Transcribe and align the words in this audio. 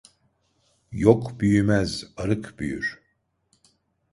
Yok 0.91 1.39
büyümez, 1.41 2.05
arık 2.17 2.59
büyür. 2.59 3.01